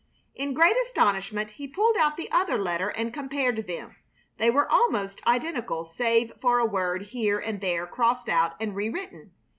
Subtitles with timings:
[0.33, 3.97] In great astonishment he pulled out the other letter and compared them.
[4.39, 9.31] They were almost identical save for a word here and there crossed out and rewritten.